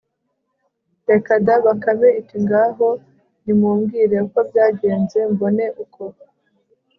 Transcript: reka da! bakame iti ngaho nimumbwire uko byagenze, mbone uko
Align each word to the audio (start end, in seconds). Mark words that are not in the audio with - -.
reka 1.09 1.33
da! 1.45 1.55
bakame 1.65 2.09
iti 2.21 2.35
ngaho 2.45 2.89
nimumbwire 3.43 4.15
uko 4.27 4.39
byagenze, 4.49 5.17
mbone 5.33 5.65
uko 5.83 6.03